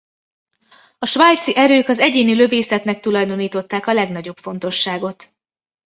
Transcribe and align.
A 0.99 1.05
svájci 1.05 1.55
erők 1.55 1.87
az 1.87 1.99
egyéni 1.99 2.33
lövészetnek 2.33 2.99
tulajdonították 2.99 3.87
a 3.87 3.93
legnagyobb 3.93 4.37
fontosságot. 4.37 5.35